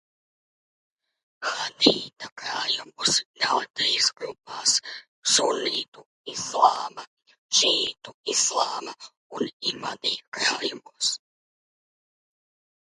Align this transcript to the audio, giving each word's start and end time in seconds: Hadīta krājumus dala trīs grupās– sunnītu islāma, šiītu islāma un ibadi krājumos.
Hadīta 1.47 2.29
krājumus 2.43 3.19
dala 3.43 3.67
trīs 3.81 4.07
grupās– 4.21 4.73
sunnītu 5.35 6.07
islāma, 6.33 7.05
šiītu 7.59 8.17
islāma 8.35 8.97
un 9.41 9.47
ibadi 9.75 10.17
krājumos. 10.39 11.13